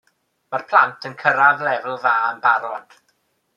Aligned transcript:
Mae'r 0.53 0.63
plant 0.71 1.07
yn 1.09 1.13
cyrraedd 1.19 1.63
lefel 1.69 2.01
dda 2.01 2.17
yn 2.33 2.43
barod. 2.49 3.01